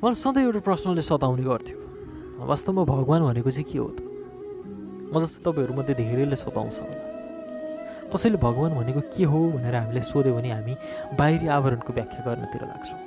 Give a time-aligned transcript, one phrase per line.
[0.00, 1.76] मलाई सधैँ एउटा प्रश्नले सताउने गर्थ्यो।
[2.48, 4.00] वास्तवमा भगवान् भनेको चाहिँ के हो त?
[5.12, 10.74] म जस्तो तपाईँहरूमध्ये धेरैले सताउँछ कसैले भगवान् भनेको के हो भनेर हामीले सोध्यो भने हामी
[11.20, 13.00] बाहिरी आवरणको व्याख्या गर्नतिर लाग्छौँ।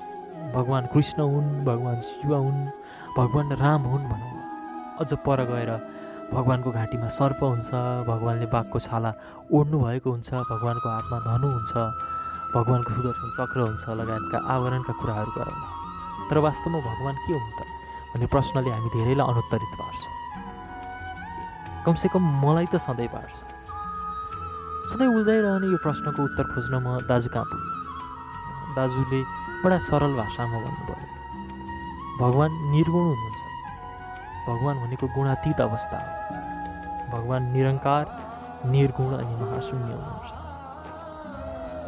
[0.53, 2.61] भगवान् कृष्ण हुन् भगवान् शिव हुन्
[3.17, 4.37] भगवान् राम हुन् भनौँ।
[5.01, 5.71] अझ पर गएर
[6.29, 7.71] भगवान्को घाँटीमा सर्प हुन्छ
[8.05, 9.11] भगवान्ले बाघको छाला
[9.49, 11.73] ओढ्नु भएको हुन्छ भगवान्को हातमा धनु हुन्छ
[12.53, 15.82] भगवान्को सुदर्शन चक्र हुन्छ लगायतका आवरणका कुराहरू गराउनु
[16.29, 17.59] तर वास्तवमा भगवान् के हुन् त
[18.13, 20.01] भन्ने प्रश्नले हामी धेरैलाई अनुत्तरित पार्छ।
[21.85, 23.35] कमसेकम मलाई त सधैँ पार्छ।
[24.91, 27.71] सधैँ उल्झाइरहने यो प्रश्नको उत्तर खोज्न म दाजु कहाँ पुगेँ
[28.75, 29.19] दाजुले
[29.63, 31.07] बडा सरल भाषामा भन्नुभयो
[32.21, 33.41] भगवान् निर्गुण हुनुहुन्छ।
[34.47, 36.09] भगवान् भनेको गुणातीत अवस्था हो।
[37.13, 38.05] भगवान् निरङ्कार
[38.73, 40.29] निर्गुण अनि महाशून्य हुनुहुन्छ।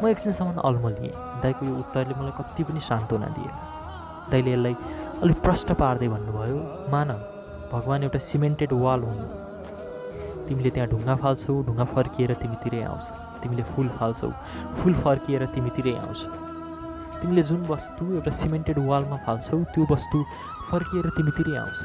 [0.02, 3.54] म एकछिनसम्म अल्मलिएँ दाईको यो उत्तरले मलाई कति पनि सान्त्वना दिएन।
[4.30, 4.74] दाइले यसलाई
[5.22, 6.58] अलिक प्रष्ट पार्दै भन्नुभयो
[6.92, 7.08] मान
[7.72, 9.26] भगवान् एउटा सिमेन्टेड वाल हुनु।
[10.46, 13.06] तिमीले त्यहाँ ढुङ्गा फाल्छौ ढुङ्गा फर्किएर तिमीतिरै आउँछ।
[13.42, 14.30] तिमीले फुल फाल्छौ
[14.78, 16.20] फुल फर्किएर तिमीतिरै आउँछ।
[17.20, 20.18] तिमीले जुन वस्तु एउटा सिमेन्टेड वालमा फाल्छौ त्यो वस्तु
[20.70, 21.78] फर्किएर तिमीतिरै आउँछ।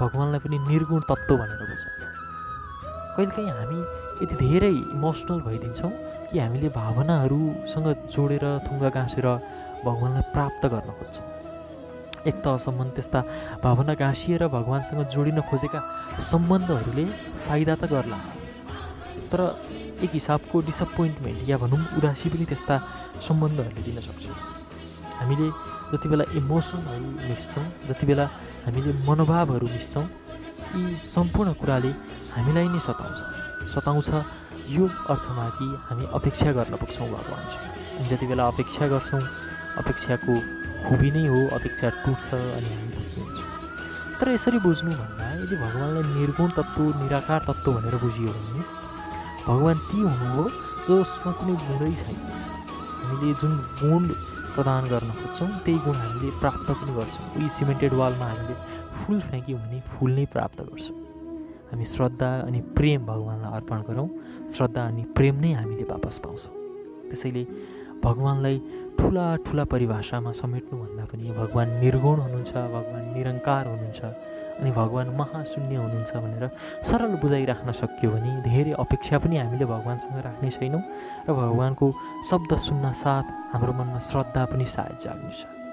[0.00, 1.82] भगवान्लाई पनि निर्गुण तत्त्व भनेर बुझ
[3.16, 3.78] कहिलेकाहीँ हामी
[4.22, 5.92] यति धेरै इमोसनल भइदिन्छौँ
[6.30, 9.26] कि हामीले भावनाहरूसँग जोडेर थुङ्गा गाँसेर
[9.86, 11.26] भगवान्लाई प्राप्त गर्न खोज्छौँ।
[12.26, 13.20] एक तहसम्म त्यस्ता
[13.64, 15.80] भावना गाँसिएर भगवान्सँग जोडिन खोजेका
[16.30, 17.04] सम्बन्धहरूले
[17.46, 18.18] फाइदा त गर्ला।
[19.30, 19.40] तर
[20.04, 22.74] एक हिसाबको डिसपोइन्टमेन्ट या भनौँ उदासी पनि त्यस्ता
[23.26, 24.24] सम्बन्धहरूले दिन सक्छ।
[25.20, 25.48] हामीले
[25.92, 28.24] जति बेला इमोसनहरू मिस्छौँ जति बेला
[28.64, 30.06] हामीले मनोभावहरू मिस्छौँ
[30.74, 31.90] यी सम्पूर्ण कुराले
[32.34, 33.20] हामीलाई नै सताउँछ।
[33.74, 34.10] सताउँछ
[34.74, 39.22] यो अर्थमा कि हामी अपेक्षा गर्न पुग्छौँ भगवान्सँग। जति बेला अपेक्षा गर्छौँ
[39.82, 40.34] अपेक्षाको
[40.86, 42.90] खुबी नै हो अपेक्षा टुट्छ अनि हामी
[44.18, 48.62] तर यसरी बुझ्नुभन्दा यदि भगवान्लाई निर्गुण तत्त्व निराकार तत्त्व भनेर बुझियो भने
[49.46, 50.44] भगवान् ती हुनु हो
[50.86, 52.18] जसमा कुनै गुणै छैन।
[53.04, 54.02] हामीले जुन गुण
[54.54, 58.54] प्रदान गर्न खोज्छौँ त्यही गुण हामीले प्राप्त पनि गर्छौँ। उही सिमेन्टेड वालमा हामीले
[58.98, 60.96] फुल फ्याँक्यौँ भने फुल नै प्राप्त गर्छौँ।
[61.70, 64.08] हामी श्रद्धा अनि प्रेम भगवान्लाई अर्पण गरौँ।
[64.54, 66.52] श्रद्धा अनि प्रेम नै हामीले वापस पाउँछौँ।
[67.10, 67.42] त्यसैले
[68.04, 68.56] भगवान्लाई
[68.98, 74.00] ठुला ठुला परिभाषामा समेट्नुभन्दा पनि भगवान् निर्गुण हुनुहुन्छ भगवान् निरङ्कार हुनुहुन्छ
[74.60, 76.44] अनि भगवान् महाशून्य हुनुहुन्छ भनेर
[76.88, 80.82] सरल बुझाइराख्न सक्यो भने धेरै अपेक्षा पनि हामीले भगवान्सँग राख्ने छैनौँ
[81.26, 81.86] र भगवान्को
[82.30, 85.63] शब्द सुन्न साथ हाम्रो मनमा श्रद्धा पनि सायद जाग्नेछ।